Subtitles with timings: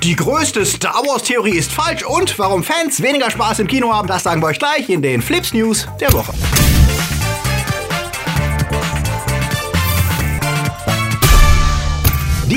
[0.00, 4.22] Die größte Star Wars-Theorie ist falsch und warum Fans weniger Spaß im Kino haben, das
[4.22, 6.32] sagen wir euch gleich in den Flips News der Woche.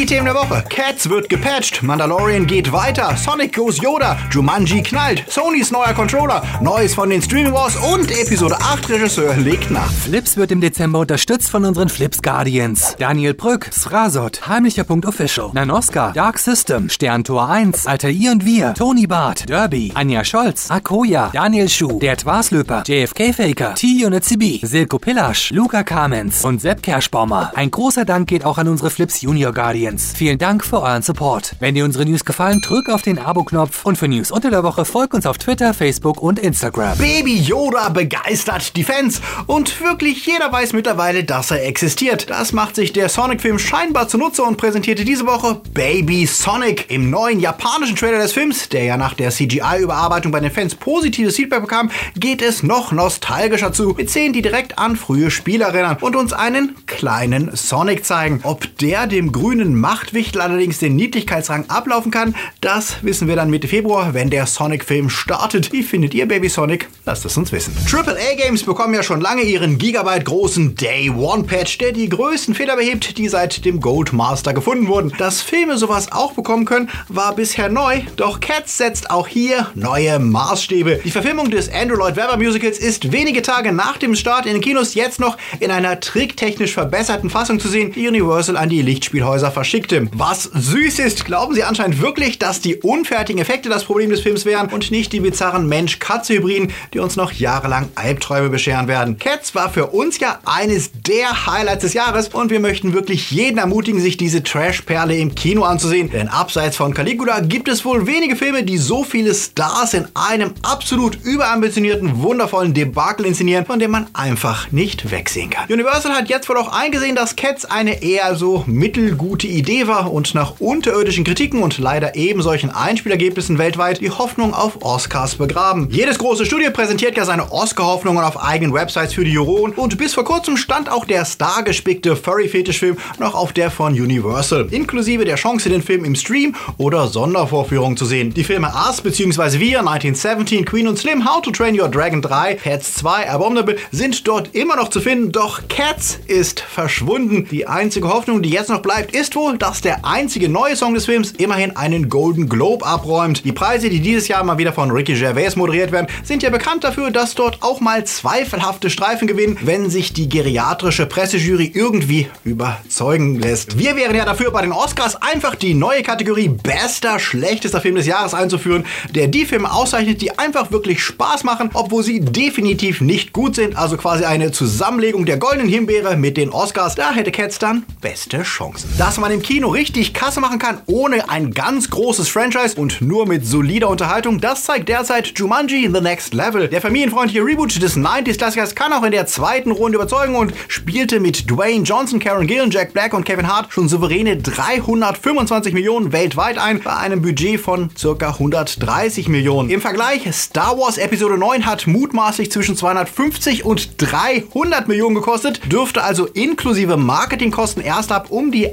[0.06, 0.64] Die Themen der Woche.
[0.70, 6.94] Cats wird gepatcht, Mandalorian geht weiter, Sonic goes Yoda, Jumanji knallt, Sonys neuer Controller, Neues
[6.94, 9.92] von den Streaming Wars und Episode 8 Regisseur legt nach.
[9.92, 12.96] Flips wird im Dezember unterstützt von unseren Flips Guardians.
[13.00, 18.76] Daniel Brück, Srasot, Heimlicher Punkt Official, Nanoska, Dark System, Sterntor 1, Alter I und Wir,
[18.76, 25.00] Tony Barth, Derby, Anja Scholz, Akoya, Daniel Schuh, Der Twaslöper, JFK Faker, T-Unit CB, Silko
[25.00, 27.54] Pillasch, Luca Kamens und Sepp Kerschbaumer.
[27.56, 29.95] Ein großer Dank geht auch an unsere Flips Junior Guardians.
[30.02, 31.56] Vielen Dank für euren Support.
[31.60, 34.86] Wenn dir unsere News gefallen, drück auf den Abo-Knopf und für News unter der Woche
[34.86, 36.98] folg uns auf Twitter, Facebook und Instagram.
[36.98, 42.30] Baby Yoda begeistert die Fans und wirklich jeder weiß mittlerweile, dass er existiert.
[42.30, 46.90] Das macht sich der Sonic-Film scheinbar zunutze und präsentierte diese Woche Baby Sonic.
[46.90, 51.36] Im neuen japanischen Trailer des Films, der ja nach der CGI-Überarbeitung bei den Fans positives
[51.36, 55.98] Feedback bekam, geht es noch nostalgischer zu, mit Szenen, die direkt an frühe Spiele erinnern
[56.02, 58.40] und uns einen kleinen Sonic zeigen.
[58.44, 63.68] Ob der dem grünen Machtwichtel allerdings den Niedlichkeitsrang ablaufen kann, das wissen wir dann Mitte
[63.68, 65.72] Februar, wenn der Sonic-Film startet.
[65.72, 66.88] Wie findet ihr Baby Sonic?
[67.06, 67.72] Lasst es uns wissen.
[67.86, 72.56] AAA Games bekommen ja schon lange ihren Gigabyte großen Day One Patch, der die größten
[72.56, 75.14] Fehler behebt, die seit dem Gold Master gefunden wurden.
[75.20, 80.18] Dass Filme sowas auch bekommen können, war bisher neu, doch Cats setzt auch hier neue
[80.18, 81.02] Maßstäbe.
[81.06, 84.62] Die Verfilmung des Andrew Lloyd Webber Musicals ist wenige Tage nach dem Start in den
[84.64, 89.52] Kinos jetzt noch in einer tricktechnisch verbesserten Fassung zu sehen, die Universal an die Lichtspielhäuser
[89.76, 90.08] verschickte.
[90.14, 94.46] Was süß ist, glauben Sie anscheinend wirklich, dass die unfertigen Effekte das Problem des Films
[94.46, 99.18] wären und nicht die bizarren Mensch-Katze-Hybriden, die uns noch jahrelang Albträume bescheren werden.
[99.18, 103.58] Cats war für uns ja eines der Highlights des Jahres und wir möchten wirklich jeden
[103.58, 106.10] ermutigen, sich diese Trash-Perle im Kino anzusehen.
[106.10, 110.54] Denn abseits von Caligula gibt es wohl wenige Filme, die so viele Stars in einem
[110.62, 115.70] absolut überambitionierten, wundervollen Debakel inszenieren, von dem man einfach nicht wegsehen kann.
[115.70, 120.36] Universal hat jetzt wohl auch eingesehen, dass Cats eine eher so mittelgute Idee war und
[120.36, 125.88] nach unterirdischen Kritiken und leider eben solchen Einspielergebnissen weltweit die Hoffnung auf Oscars begraben.
[125.92, 130.14] Jedes große Studio präsentiert ja seine Oscar-Hoffnungen auf eigenen Websites für die Juroren und bis
[130.14, 135.70] vor kurzem stand auch der stargespickte Furry-Fetischfilm noch auf der von Universal, inklusive der Chance,
[135.70, 138.34] den Film im Stream oder Sondervorführung zu sehen.
[138.34, 139.60] Die Filme Us bzw.
[139.60, 144.28] Wir, 1917, Queen und Slim, How to Train Your Dragon 3, Cats 2, Abominable sind
[144.28, 147.48] dort immer noch zu finden, doch Cats ist verschwunden.
[147.50, 151.06] Die einzige Hoffnung, die jetzt noch bleibt, ist wohl, dass der einzige neue Song des
[151.06, 153.46] Films immerhin einen Golden Globe abräumt.
[153.46, 156.84] Die Preise, die dieses Jahr mal wieder von Ricky Gervais moderiert werden, sind ja bekannt
[156.84, 163.40] dafür, dass dort auch mal zweifelhafte Streifen gewinnen, wenn sich die geriatrische Pressejury irgendwie überzeugen
[163.40, 163.78] lässt.
[163.78, 168.08] Wir wären ja dafür, bei den Oscars einfach die neue Kategorie Bester, schlechtester Film des
[168.08, 173.34] Jahres einzuführen, der die Filme auszeichnet, die einfach wirklich Spaß machen, obwohl sie definitiv nicht
[173.34, 173.78] gut sind.
[173.78, 176.96] Also quasi eine Zusammenlegung der goldenen Himbeere mit den Oscars.
[176.96, 178.90] Da hätte Cats dann beste Chancen.
[178.98, 183.28] Dass man im Kino richtig Kasse machen kann, ohne ein ganz großes Franchise und nur
[183.28, 186.68] mit solider Unterhaltung, das zeigt derzeit Jumanji The Next Level.
[186.68, 191.48] Der familienfreundliche Reboot des 90s-Klassikers kann auch in der zweiten Runde überzeugen und spielte mit
[191.48, 196.82] Dwayne Johnson, Karen Gillan, Jack Black und Kevin Hart schon souveräne 325 Millionen weltweit ein,
[196.82, 198.30] bei einem Budget von ca.
[198.30, 199.70] 130 Millionen.
[199.70, 206.02] Im Vergleich, Star Wars Episode 9 hat mutmaßlich zwischen 250 und 300 Millionen gekostet, dürfte
[206.02, 208.72] also inklusive Marketingkosten erst ab um die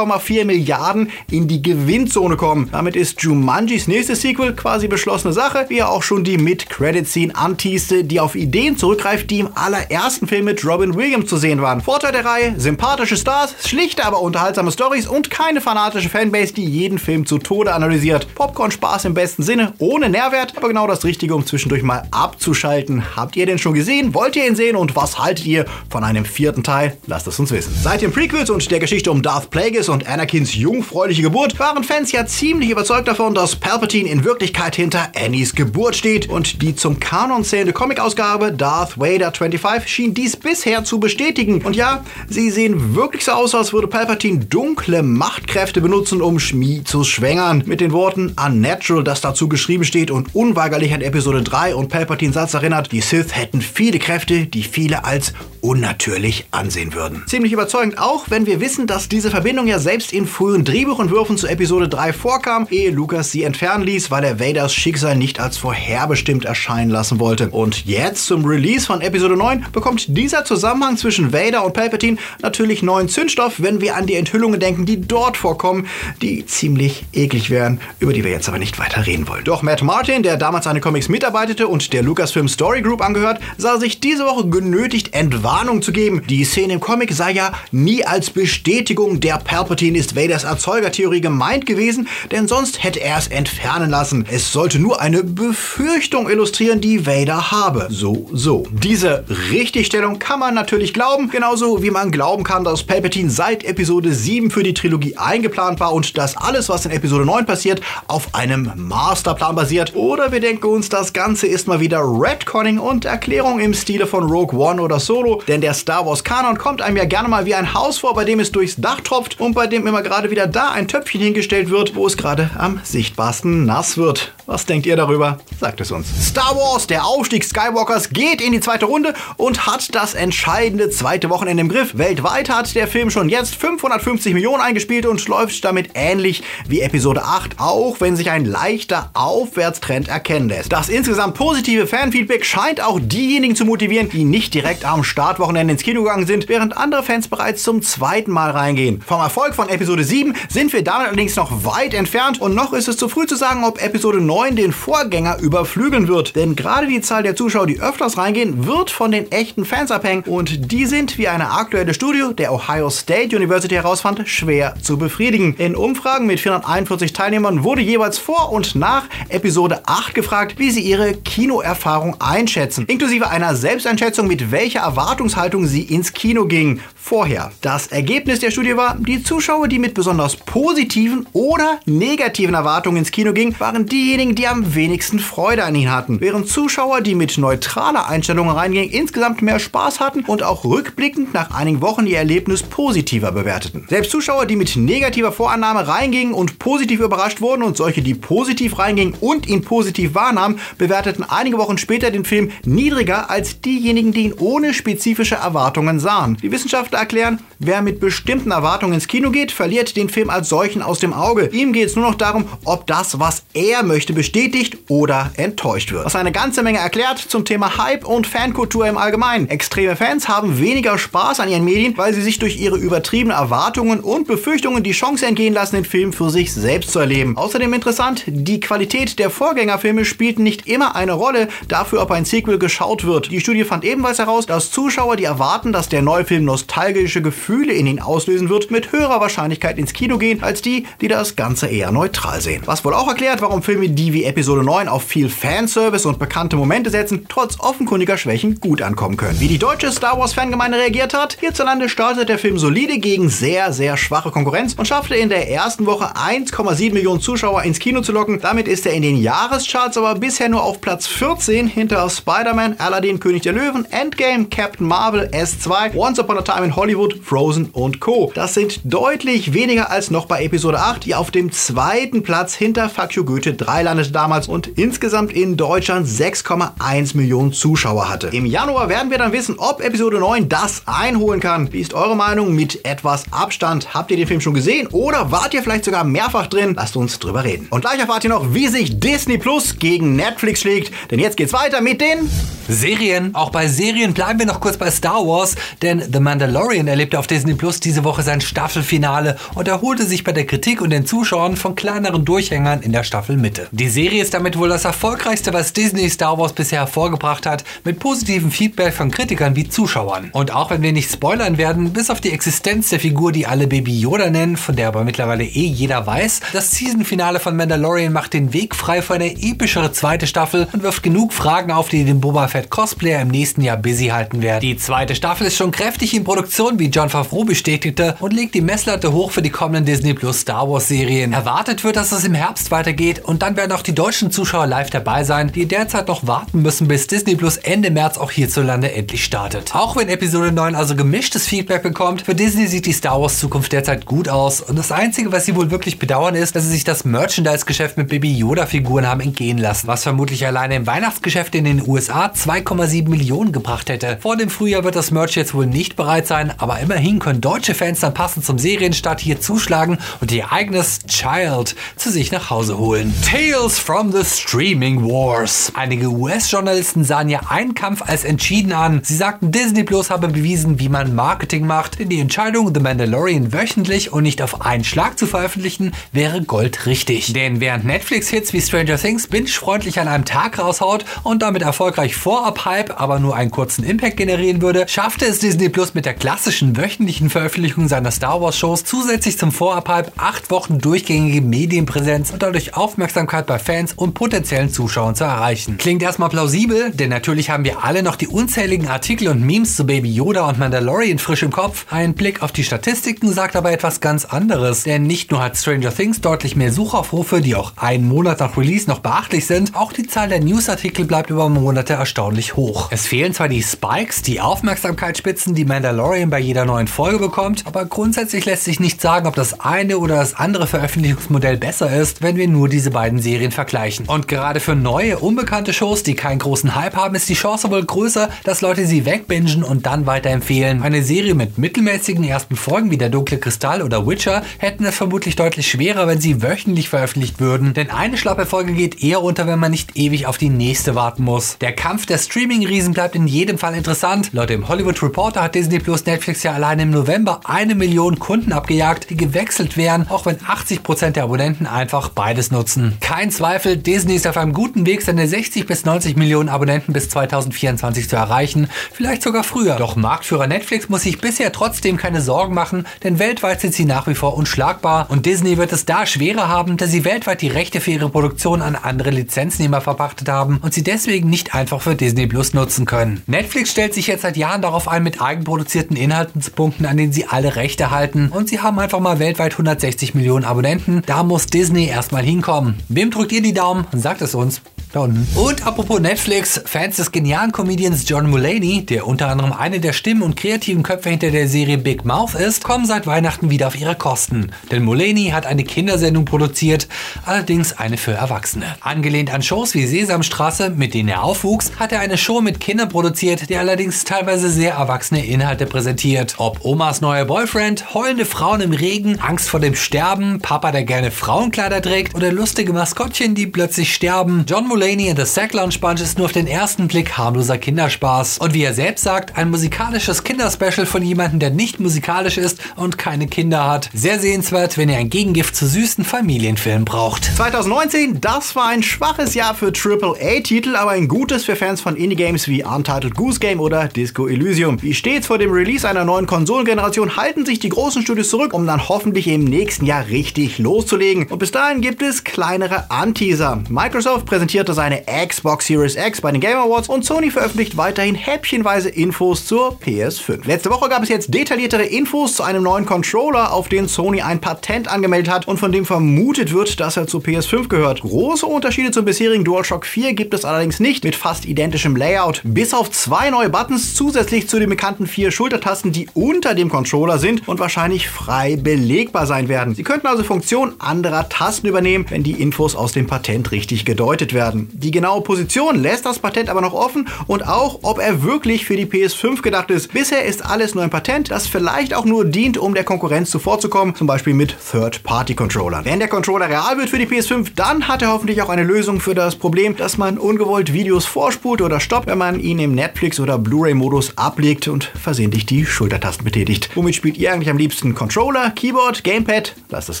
[0.00, 2.68] 1,4 Milliarden in die Gewinnzone kommen.
[2.72, 8.04] Damit ist Jumanjis nächstes Sequel quasi beschlossene Sache, wie er auch schon die Mid-Credit-Scene anteaste,
[8.04, 11.80] die auf Ideen zurückgreift, die im allerersten Film mit Robin Williams zu sehen waren.
[11.80, 16.98] Vorteil der Reihe, sympathische Stars, schlichte, aber unterhaltsame Stories und keine fanatische Fanbase, die jeden
[16.98, 18.34] Film zu Tode analysiert.
[18.34, 23.16] Popcorn-Spaß im besten Sinne, ohne Nährwert, aber genau das Richtige, um zwischendurch mal abzuschalten.
[23.16, 24.14] Habt ihr den schon gesehen?
[24.14, 24.76] Wollt ihr ihn sehen?
[24.76, 26.96] Und was haltet ihr von einem vierten Teil?
[27.06, 27.74] Lasst es uns wissen.
[27.82, 32.12] Seit den Prequels und der Geschichte um Darth Plagueis und Anakins jungfräuliche Geburt waren Fans
[32.12, 37.00] ja ziemlich überzeugt davon, dass Palpatine in Wirklichkeit hinter Annies Geburt steht und die zum
[37.00, 41.62] Kanon zählende Comic-Ausgabe Darth Vader 25 schien dies bisher zu bestätigen.
[41.62, 46.84] Und ja, sie sehen wirklich so aus, als würde Palpatine dunkle Machtkräfte benutzen, um Schmie
[46.84, 47.62] zu schwängern.
[47.66, 52.34] Mit den Worten Unnatural, das dazu geschrieben steht und unweigerlich an Episode 3 und Palpatines
[52.34, 57.22] Satz erinnert, die Sith hätten viele Kräfte, die viele als unnatürlich ansehen würden.
[57.26, 61.46] Ziemlich überzeugend auch, wenn wir wissen, dass diese Verbindung ja selbst in frühen Drehbuchentwürfen zu
[61.46, 66.44] Episode 3 vorkam, ehe Lucas sie entfernen ließ, weil er Vaders Schicksal nicht als vorherbestimmt
[66.44, 67.50] erscheinen lassen wollte.
[67.50, 72.82] Und jetzt zum Release von Episode 9 bekommt dieser Zusammenhang zwischen Vader und Palpatine natürlich
[72.82, 75.86] neuen Zündstoff, wenn wir an die Enthüllungen denken, die dort vorkommen,
[76.20, 79.44] die ziemlich eklig wären, über die wir jetzt aber nicht weiter reden wollen.
[79.44, 83.38] Doch Matt Martin, der damals an den Comics mitarbeitete und der Lucasfilm Story Group angehört,
[83.56, 86.22] sah sich diese Woche genötigt, Entwarnung zu geben.
[86.28, 91.66] Die Szene im Comic sei ja nie als Bestätigung der Palpatine ist Vaders Erzeugertheorie gemeint
[91.66, 94.24] gewesen, denn sonst hätte er es entfernen lassen.
[94.30, 97.86] Es sollte nur eine Befürchtung illustrieren, die Vader habe.
[97.90, 98.64] So, so.
[98.70, 104.12] Diese Richtigstellung kann man natürlich glauben, genauso wie man glauben kann, dass Palpatine seit Episode
[104.12, 108.34] 7 für die Trilogie eingeplant war und dass alles, was in Episode 9 passiert, auf
[108.34, 109.94] einem Masterplan basiert.
[109.94, 114.24] Oder wir denken uns, das Ganze ist mal wieder Redconning und Erklärung im Stile von
[114.24, 117.54] Rogue One oder Solo, denn der Star Wars Kanon kommt einem ja gerne mal wie
[117.54, 120.46] ein Haus vor, bei dem es durchs Dach tropft und bei dem immer gerade wieder
[120.46, 124.32] da ein Töpfchen hingestellt wird, wo es gerade am sichtbarsten nass wird.
[124.50, 125.38] Was denkt ihr darüber?
[125.60, 126.08] Sagt es uns.
[126.26, 131.30] Star Wars, der Aufstieg Skywalkers, geht in die zweite Runde und hat das entscheidende zweite
[131.30, 131.96] Wochenende im Griff.
[131.96, 137.22] Weltweit hat der Film schon jetzt 550 Millionen eingespielt und läuft damit ähnlich wie Episode
[137.22, 140.72] 8, auch wenn sich ein leichter Aufwärtstrend erkennen lässt.
[140.72, 145.84] Das insgesamt positive Fanfeedback scheint auch diejenigen zu motivieren, die nicht direkt am Startwochenende ins
[145.84, 149.00] Kino gegangen sind, während andere Fans bereits zum zweiten Mal reingehen.
[149.06, 152.88] Vom Erfolg von Episode 7 sind wir damit allerdings noch weit entfernt und noch ist
[152.88, 156.34] es zu früh zu sagen, ob Episode 9 den Vorgänger überflügeln wird.
[156.34, 160.22] Denn gerade die Zahl der Zuschauer, die öfters reingehen, wird von den echten Fans abhängen
[160.24, 165.54] und die sind, wie eine aktuelle Studie der Ohio State University herausfand, schwer zu befriedigen.
[165.58, 170.80] In Umfragen mit 441 Teilnehmern wurde jeweils vor und nach Episode 8 gefragt, wie sie
[170.80, 177.52] ihre Kinoerfahrung einschätzen, inklusive einer Selbsteinschätzung, mit welcher Erwartungshaltung sie ins Kino gingen vorher.
[177.60, 183.10] Das Ergebnis der Studie war, die Zuschauer, die mit besonders positiven oder negativen Erwartungen ins
[183.10, 187.38] Kino gingen, waren diejenigen, die am wenigsten Freude an ihnen hatten, während Zuschauer, die mit
[187.38, 192.62] neutraler Einstellung reingingen, insgesamt mehr Spaß hatten und auch rückblickend nach einigen Wochen ihr Erlebnis
[192.62, 193.86] positiver bewerteten.
[193.88, 198.78] Selbst Zuschauer, die mit negativer Vorannahme reingingen und positiv überrascht wurden und solche, die positiv
[198.78, 204.24] reingingen und ihn positiv wahrnahmen, bewerteten einige Wochen später den Film niedriger als diejenigen, die
[204.24, 206.36] ihn ohne spezifische Erwartungen sahen.
[206.42, 210.82] Die Wissenschaftler erklären, wer mit bestimmten Erwartungen ins Kino geht, verliert den Film als solchen
[210.82, 211.48] aus dem Auge.
[211.52, 216.04] Ihm geht es nur noch darum, ob das, was er möchte, bestätigt oder enttäuscht wird.
[216.04, 219.48] Was eine ganze Menge erklärt zum Thema Hype und Fankultur im Allgemeinen.
[219.48, 224.00] Extreme Fans haben weniger Spaß an ihren Medien, weil sie sich durch ihre übertriebenen Erwartungen
[224.00, 227.36] und Befürchtungen die Chance entgehen lassen, den Film für sich selbst zu erleben.
[227.36, 232.58] Außerdem interessant, die Qualität der Vorgängerfilme spielt nicht immer eine Rolle dafür, ob ein Sequel
[232.58, 233.30] geschaut wird.
[233.30, 237.72] Die Studie fand ebenfalls heraus, dass Zuschauer, die erwarten, dass der neue Film nostalgische Gefühle
[237.72, 241.66] in ihnen auslösen wird, mit höherer Wahrscheinlichkeit ins Kino gehen, als die, die das Ganze
[241.66, 242.62] eher neutral sehen.
[242.66, 246.56] Was wohl auch erklärt, warum Filme, die wie Episode 9 auf viel Fanservice und bekannte
[246.56, 249.38] Momente setzen, trotz offenkundiger Schwächen gut ankommen können.
[249.40, 253.74] Wie die deutsche Star Wars Fangemeinde reagiert hat, hierzulande startet der Film solide gegen sehr,
[253.74, 258.12] sehr schwache Konkurrenz und schaffte in der ersten Woche 1,7 Millionen Zuschauer ins Kino zu
[258.12, 258.40] locken.
[258.40, 263.20] Damit ist er in den Jahrescharts aber bisher nur auf Platz 14 hinter Spider-Man, Aladdin,
[263.20, 268.00] König der Löwen, Endgame, Captain Marvel, S2, Once Upon a Time in Hollywood, Frozen und
[268.00, 268.32] Co.
[268.34, 272.90] Das sind deutlich weniger als noch bei Episode 8, die auf dem zweiten Platz hinter
[273.10, 278.28] You Goethe 3 landete damals und insgesamt in Deutschland 6,1 Millionen Zuschauer hatte.
[278.28, 281.72] Im Januar werden wir dann wissen, ob Episode 9 das einholen kann.
[281.72, 283.92] Wie ist eure Meinung mit etwas Abstand?
[283.92, 286.74] Habt ihr den Film schon gesehen oder wart ihr vielleicht sogar mehrfach drin?
[286.76, 287.66] Lasst uns drüber reden.
[287.70, 291.52] Und gleich erfahrt ihr noch, wie sich Disney Plus gegen Netflix schlägt, denn jetzt geht's
[291.52, 292.30] weiter mit den
[292.70, 293.34] Serien.
[293.34, 297.26] Auch bei Serien bleiben wir noch kurz bei Star Wars, denn The Mandalorian erlebte auf
[297.26, 301.56] Disney Plus diese Woche sein Staffelfinale und erholte sich bei der Kritik und den Zuschauern
[301.56, 303.68] von kleineren Durchhängern in der Staffelmitte.
[303.80, 307.98] Die Serie ist damit wohl das erfolgreichste, was Disney Star Wars bisher hervorgebracht hat, mit
[307.98, 310.28] positivem Feedback von Kritikern wie Zuschauern.
[310.34, 313.66] Und auch wenn wir nicht spoilern werden, bis auf die Existenz der Figur, die alle
[313.66, 318.34] Baby Yoda nennen, von der aber mittlerweile eh jeder weiß, das Season-Finale von Mandalorian macht
[318.34, 322.20] den Weg frei für eine epischere zweite Staffel und wirft genug Fragen auf, die den
[322.20, 324.60] Boba Fett Cosplayer im nächsten Jahr busy halten werden.
[324.60, 328.60] Die zweite Staffel ist schon kräftig in Produktion, wie John Favreau bestätigte, und legt die
[328.60, 331.32] Messlatte hoch für die kommenden Disney Plus Star Wars Serien.
[331.32, 334.66] Erwartet wird, dass es im Herbst weitergeht und dann werden werden auch die deutschen Zuschauer
[334.66, 338.92] live dabei sein, die derzeit noch warten müssen, bis Disney Plus Ende März auch hierzulande
[338.92, 339.76] endlich startet.
[339.76, 343.70] Auch wenn Episode 9 also gemischtes Feedback bekommt, für Disney sieht die Star Wars Zukunft
[343.70, 346.82] derzeit gut aus und das Einzige, was sie wohl wirklich bedauern, ist, dass sie sich
[346.82, 351.86] das Merchandise-Geschäft mit Baby Yoda-Figuren haben entgehen lassen, was vermutlich alleine im Weihnachtsgeschäft in den
[351.86, 354.18] USA 2,7 Millionen gebracht hätte.
[354.20, 357.74] Vor dem Frühjahr wird das Merch jetzt wohl nicht bereit sein, aber immerhin können deutsche
[357.74, 362.76] Fans dann passend zum Serienstart hier zuschlagen und ihr eigenes Child zu sich nach Hause
[362.76, 363.14] holen.
[363.22, 365.70] Tales from the Streaming Wars.
[365.74, 369.02] Einige US-Journalisten sahen ja einen Kampf als entschieden an.
[369.04, 373.52] Sie sagten, Disney Plus habe bewiesen, wie man Marketing macht, denn die Entscheidung, The Mandalorian
[373.52, 377.34] wöchentlich und nicht auf einen Schlag zu veröffentlichen, wäre goldrichtig.
[377.34, 382.98] Denn während Netflix-Hits wie Stranger Things binge-freundlich an einem Tag raushaut und damit erfolgreich Vorab-Hype,
[382.98, 387.28] aber nur einen kurzen Impact generieren würde, schaffte es Disney Plus mit der klassischen wöchentlichen
[387.28, 393.49] Veröffentlichung seiner Star Wars Shows zusätzlich zum Vorab-Hype acht Wochen durchgängige Medienpräsenz und dadurch Aufmerksamkeit
[393.50, 395.76] bei Fans und potenziellen Zuschauern zu erreichen.
[395.76, 399.84] Klingt erstmal plausibel, denn natürlich haben wir alle noch die unzähligen Artikel und Memes zu
[399.84, 401.86] Baby Yoda und Mandalorian frisch im Kopf.
[401.90, 405.92] Ein Blick auf die Statistiken sagt aber etwas ganz anderes, denn nicht nur hat Stranger
[405.92, 410.06] Things deutlich mehr Suchaufrufe, die auch einen Monat nach Release noch beachtlich sind, auch die
[410.06, 412.86] Zahl der Newsartikel bleibt über Monate erstaunlich hoch.
[412.92, 417.84] Es fehlen zwar die Spikes, die Aufmerksamkeitsspitzen, die Mandalorian bei jeder neuen Folge bekommt, aber
[417.84, 422.36] grundsätzlich lässt sich nicht sagen, ob das eine oder das andere Veröffentlichungsmodell besser ist, wenn
[422.36, 424.06] wir nur diese beiden Serien vergleichen.
[424.06, 427.84] Und gerade für neue, unbekannte Shows, die keinen großen Hype haben, ist die Chance wohl
[427.84, 430.82] größer, dass Leute sie wegbingen und dann weiterempfehlen.
[430.82, 435.36] Eine Serie mit mittelmäßigen ersten Folgen wie Der dunkle Kristall oder Witcher hätten es vermutlich
[435.36, 439.58] deutlich schwerer, wenn sie wöchentlich veröffentlicht würden, denn eine schlappe Folge geht eher unter, wenn
[439.58, 441.58] man nicht ewig auf die nächste warten muss.
[441.58, 444.30] Der Kampf der Streaming-Riesen bleibt in jedem Fall interessant.
[444.32, 448.52] Laut dem Hollywood Reporter hat Disney Plus Netflix ja allein im November eine Million Kunden
[448.52, 452.96] abgejagt, die gewechselt wären, auch wenn 80% der Abonnenten einfach beides nutzen.
[453.00, 457.10] Kein Zweifel, Disney ist auf einem guten Weg, seine 60 bis 90 Millionen Abonnenten bis
[457.10, 459.76] 2024 zu erreichen, vielleicht sogar früher.
[459.76, 464.06] Doch Marktführer Netflix muss sich bisher trotzdem keine Sorgen machen, denn weltweit sind sie nach
[464.06, 467.82] wie vor unschlagbar und Disney wird es da schwerer haben, da sie weltweit die Rechte
[467.82, 472.26] für ihre Produktion an andere Lizenznehmer verpachtet haben und sie deswegen nicht einfach für Disney
[472.26, 473.22] Plus nutzen können.
[473.26, 477.12] Netflix stellt sich jetzt seit Jahren darauf ein, mit eigenproduzierten Inhalten zu punkten, an denen
[477.12, 481.02] sie alle Rechte halten und sie haben einfach mal weltweit 160 Millionen Abonnenten.
[481.04, 482.76] Da muss Disney erstmal hinkommen.
[482.88, 483.86] Wem drückt ihr die Daumen?
[483.92, 484.62] Sagt es uns.
[484.92, 485.02] Da.
[485.36, 490.22] Und apropos Netflix, Fans des genialen Comedians John Mulaney, der unter anderem eine der Stimmen
[490.22, 493.94] und kreativen Köpfe hinter der Serie Big Mouth ist, kommen seit Weihnachten wieder auf ihre
[493.94, 494.50] Kosten.
[494.72, 496.88] Denn Mulaney hat eine Kindersendung produziert,
[497.24, 498.66] allerdings eine für Erwachsene.
[498.80, 502.88] Angelehnt an Shows wie Sesamstraße, mit denen er aufwuchs, hat er eine Show mit Kindern
[502.88, 506.34] produziert, die allerdings teilweise sehr erwachsene Inhalte präsentiert.
[506.38, 511.12] Ob Omas neuer Boyfriend, heulende Frauen im Regen, Angst vor dem Sterben, Papa, der gerne
[511.12, 514.44] Frauenkleider trägt oder lustige Maskottchen, die plötzlich sterben.
[514.48, 518.38] John Mulaney and the Sack Lounge Bunch ist nur auf den ersten Blick harmloser Kinderspaß.
[518.38, 522.96] Und wie er selbst sagt, ein musikalisches Kinderspecial von jemandem, der nicht musikalisch ist und
[522.96, 523.90] keine Kinder hat.
[523.92, 527.24] Sehr sehenswert, wenn ihr ein Gegengift zu süßen Familienfilmen braucht.
[527.24, 532.48] 2019, das war ein schwaches Jahr für AAA-Titel, aber ein gutes für Fans von Indie-Games
[532.48, 534.80] wie Untitled Goose Game oder Disco Elysium.
[534.80, 538.66] Wie stets vor dem Release einer neuen Konsolengeneration halten sich die großen Studios zurück, um
[538.66, 541.26] dann hoffentlich im nächsten Jahr richtig loszulegen.
[541.26, 543.62] Und bis dahin gibt es kleinere Anteaser.
[543.68, 548.88] Microsoft präsentierte seine Xbox Series X bei den Game Awards und Sony veröffentlicht weiterhin häppchenweise
[548.88, 550.46] Infos zur PS5.
[550.46, 554.40] Letzte Woche gab es jetzt detailliertere Infos zu einem neuen Controller, auf den Sony ein
[554.40, 558.00] Patent angemeldet hat und von dem vermutet wird, dass er zur PS5 gehört.
[558.02, 562.42] Große Unterschiede zum bisherigen DualShock 4 gibt es allerdings nicht mit fast identischem Layout.
[562.44, 567.18] Bis auf zwei neue Buttons zusätzlich zu den bekannten vier Schultertasten, die unter dem Controller
[567.18, 569.74] sind und wahrscheinlich frei belegbar sein werden.
[569.74, 574.34] Sie könnten also Funktionen anderer Tasten übernehmen, wenn die Infos aus dem Patent richtig gedeutet
[574.34, 574.59] werden.
[574.72, 578.76] Die genaue Position lässt das Patent aber noch offen und auch, ob er wirklich für
[578.76, 579.92] die PS5 gedacht ist.
[579.92, 583.94] Bisher ist alles nur ein Patent, das vielleicht auch nur dient, um der Konkurrenz zuvorzukommen,
[583.94, 585.84] zum Beispiel mit Third-Party-Controllern.
[585.84, 589.00] Wenn der Controller real wird für die PS5, dann hat er hoffentlich auch eine Lösung
[589.00, 593.20] für das Problem, dass man ungewollt Videos vorspult oder stoppt, wenn man ihn im Netflix-
[593.20, 596.70] oder Blu-ray-Modus ablegt und versehentlich die Schultertasten betätigt.
[596.74, 597.94] Womit spielt ihr eigentlich am liebsten?
[597.94, 599.54] Controller, Keyboard, Gamepad?
[599.70, 600.00] Lasst es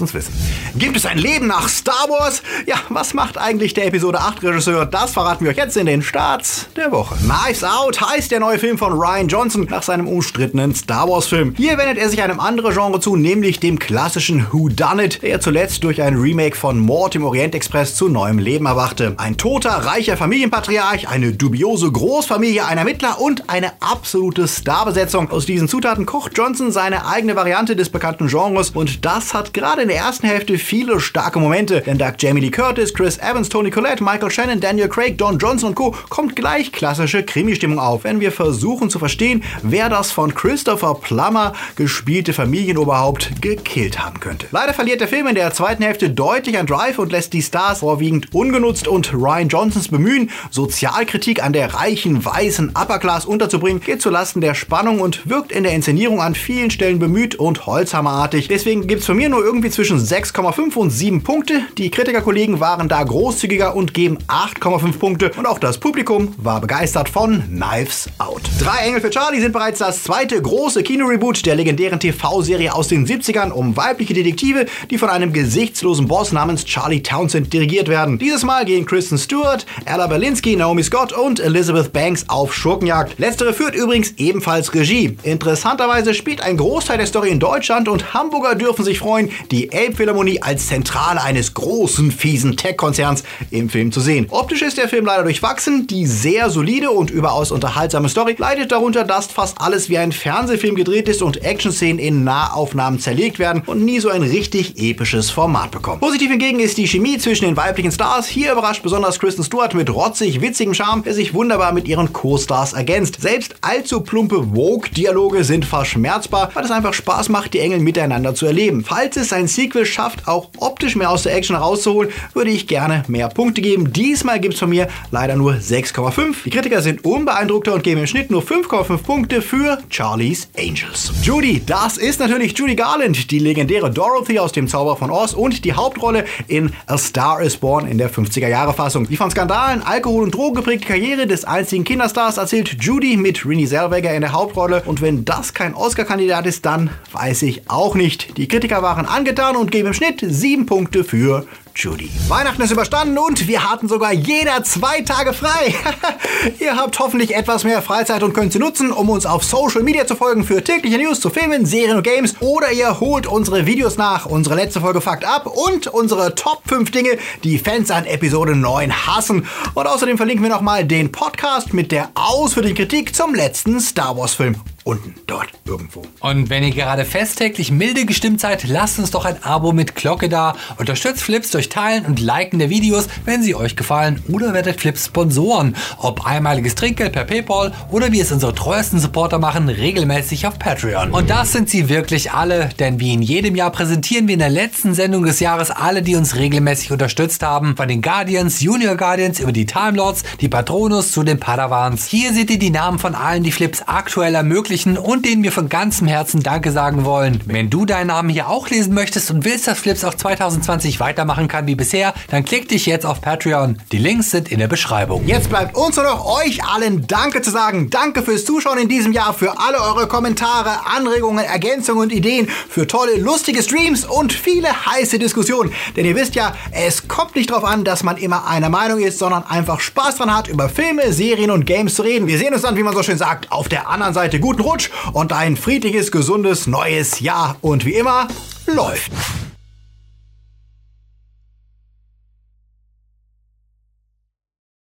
[0.00, 0.32] uns wissen.
[0.76, 2.42] Gibt es ein Leben nach Star Wars?
[2.66, 4.86] Ja, was macht eigentlich der Episode 8 Regisseur?
[4.86, 7.16] Das verraten wir euch jetzt in den Starts der Woche.
[7.16, 11.54] Knives Out heißt der neue Film von Ryan Johnson nach seinem umstrittenen Star Wars Film.
[11.56, 15.40] Hier wendet er sich einem anderen Genre zu, nämlich dem klassischen Who Done It, der
[15.40, 19.14] zuletzt durch ein Remake von Mord im Orient Express zu neuem Leben erwachte.
[19.16, 25.30] Ein toter, reicher Familienpatriarch, eine dubiose Großfamilie, ein Ermittler und eine absolute Starbesetzung.
[25.30, 29.82] Aus diesen Zutaten kocht Johnson seine eigene Variante des bekannten Genres und das hat gerade
[29.82, 33.70] in der ersten Hälfte viele starke Momente, denn dank Jamie Lee Curtis, Chris Evans, Tony
[33.70, 35.94] Collette, Michael Shannon, Daniel Craig, Don Johnson und Co.
[36.08, 41.52] kommt gleich klassische Krimi-Stimmung auf, wenn wir versuchen zu verstehen, wer das von Christopher Plummer
[41.76, 44.46] gespielte Familienoberhaupt gekillt haben könnte.
[44.50, 47.80] Leider verliert der Film in der zweiten Hälfte deutlich an Drive und lässt die Stars
[47.80, 54.00] vorwiegend ungenutzt und Ryan Johnsons Bemühen, Sozialkritik an der reichen, weißen Upper Class unterzubringen, geht
[54.00, 58.48] zulasten der Spannung und wirkt in der Inszenierung an vielen Stellen bemüht und holzhammerartig.
[58.48, 61.60] Deswegen gibt es von mir nur irgendwie zwischen 6,5 und 7 Punkte.
[61.76, 67.08] Die Kritikerkollegen waren da großzügiger und geben 8,5 Punkte und auch das Publikum war begeistert
[67.08, 68.42] von Knives Out.
[68.60, 73.06] Drei Engel für Charlie sind bereits das zweite große Kinoreboot der legendären TV-Serie aus den
[73.06, 78.18] 70ern um weibliche Detektive, die von einem gesichtslosen Boss namens Charlie Townsend dirigiert werden.
[78.18, 83.18] Dieses Mal gehen Kristen Stewart, Ella Berlinski, Naomi Scott und Elizabeth Banks auf Schurkenjagd.
[83.18, 85.16] Letztere führt übrigens ebenfalls Regie.
[85.22, 90.42] Interessanterweise spielt ein Großteil der Story in Deutschland und Hamburger dürfen sich freuen, die Elbphilharmonie
[90.42, 94.09] als Zentrale eines großen, fiesen Tech-Konzerns im Film zu sehen.
[94.30, 99.04] Optisch ist der Film leider durchwachsen, die sehr solide und überaus unterhaltsame Story leidet darunter,
[99.04, 103.84] dass fast alles wie ein Fernsehfilm gedreht ist und Action-Szenen in Nahaufnahmen zerlegt werden und
[103.84, 106.00] nie so ein richtig episches Format bekommen.
[106.00, 108.26] Positiv hingegen ist die Chemie zwischen den weiblichen Stars.
[108.26, 112.72] Hier überrascht besonders Kristen Stewart mit rotzig witzigem Charme, der sich wunderbar mit ihren Co-Stars
[112.72, 113.20] ergänzt.
[113.20, 118.46] Selbst allzu plumpe Vogue-Dialoge sind verschmerzbar, weil es einfach Spaß macht, die Engel miteinander zu
[118.46, 118.84] erleben.
[118.84, 123.04] Falls es ein Sequel schafft, auch optisch mehr aus der Action rauszuholen, würde ich gerne
[123.06, 123.92] mehr Punkte geben.
[124.00, 126.44] Diesmal gibt es von mir leider nur 6,5.
[126.46, 131.12] Die Kritiker sind unbeeindruckter und geben im Schnitt nur 5,5 Punkte für Charlie's Angels.
[131.22, 135.66] Judy, das ist natürlich Judy Garland, die legendäre Dorothy aus dem Zauber von Oz und
[135.66, 139.06] die Hauptrolle in A Star is Born in der 50er-Jahre-Fassung.
[139.06, 143.68] Die von Skandalen, Alkohol und Drogen geprägte Karriere des einzigen Kinderstars erzählt Judy mit Renée
[143.68, 148.38] Zellweger in der Hauptrolle und wenn das kein Oscar-Kandidat ist, dann weiß ich auch nicht.
[148.38, 152.10] Die Kritiker waren angetan und geben im Schnitt 7 Punkte für Judy.
[152.28, 155.74] Weihnachten ist überstanden und wir hatten sogar jeder zwei Tage frei.
[156.60, 160.06] Ihr habt hoffentlich etwas mehr Freizeit und könnt sie nutzen, um uns auf Social Media
[160.06, 162.34] zu folgen für tägliche News zu Filmen, Serien und Games.
[162.40, 166.90] Oder ihr holt unsere Videos nach, unsere letzte Folge Fakt ab und unsere Top 5
[166.90, 169.46] Dinge, die Fans an Episode 9 hassen.
[169.74, 174.34] Und außerdem verlinken wir nochmal den Podcast mit der ausführlichen Kritik zum letzten Star Wars
[174.34, 174.56] Film
[174.90, 176.02] unten dort irgendwo.
[176.18, 180.28] Und wenn ihr gerade festtäglich milde gestimmt seid, lasst uns doch ein Abo mit Glocke
[180.28, 180.56] da.
[180.78, 184.20] Unterstützt Flips durch Teilen und Liken der Videos, wenn sie euch gefallen.
[184.28, 185.76] Oder werdet Flips Sponsoren.
[185.98, 191.12] Ob einmaliges Trinkgeld per Paypal oder wie es unsere treuesten Supporter machen, regelmäßig auf Patreon.
[191.12, 194.50] Und das sind sie wirklich alle, denn wie in jedem Jahr präsentieren wir in der
[194.50, 197.76] letzten Sendung des Jahres alle, die uns regelmäßig unterstützt haben.
[197.76, 202.06] Von den Guardians, Junior Guardians über die Time Lords, die Patronus zu den Padawans.
[202.06, 205.52] Hier seht ihr die Namen von allen, die Flips aktuell ermöglichen veröffentlichen und denen wir
[205.52, 207.40] von ganzem Herzen Danke sagen wollen.
[207.46, 211.48] Wenn du deinen Namen hier auch lesen möchtest und willst, dass Flips auch 2020 weitermachen
[211.48, 213.78] kann wie bisher, dann klick dich jetzt auf Patreon.
[213.92, 215.26] Die Links sind in der Beschreibung.
[215.26, 217.90] Jetzt bleibt uns nur noch euch allen Danke zu sagen.
[217.90, 222.86] Danke fürs Zuschauen in diesem Jahr, für alle eure Kommentare, Anregungen, Ergänzungen und Ideen, für
[222.86, 225.72] tolle, lustige Streams und viele heiße Diskussionen.
[225.96, 229.18] Denn ihr wisst ja, es kommt nicht darauf an, dass man immer einer Meinung ist,
[229.18, 232.26] sondern einfach Spaß dran hat, über Filme, Serien und Games zu reden.
[232.26, 234.40] Wir sehen uns dann, wie man so schön sagt, auf der anderen Seite.
[234.60, 237.56] Guten Rutsch und ein friedliches, gesundes neues Jahr.
[237.62, 238.28] Und wie immer,
[238.66, 239.10] läuft.